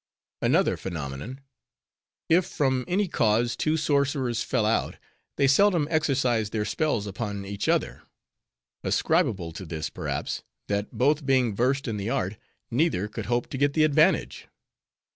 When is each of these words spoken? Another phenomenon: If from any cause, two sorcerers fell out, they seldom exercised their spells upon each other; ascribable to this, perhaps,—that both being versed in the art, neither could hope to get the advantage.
Another 0.41 0.77
phenomenon: 0.77 1.41
If 2.27 2.47
from 2.47 2.85
any 2.87 3.07
cause, 3.07 3.55
two 3.55 3.77
sorcerers 3.77 4.41
fell 4.41 4.65
out, 4.65 4.95
they 5.37 5.45
seldom 5.45 5.87
exercised 5.91 6.51
their 6.53 6.65
spells 6.65 7.05
upon 7.05 7.45
each 7.45 7.69
other; 7.69 8.01
ascribable 8.83 9.51
to 9.51 9.63
this, 9.63 9.91
perhaps,—that 9.91 10.91
both 10.91 11.23
being 11.23 11.55
versed 11.55 11.87
in 11.87 11.97
the 11.97 12.09
art, 12.09 12.37
neither 12.71 13.07
could 13.07 13.27
hope 13.27 13.45
to 13.51 13.59
get 13.59 13.73
the 13.73 13.83
advantage. 13.83 14.47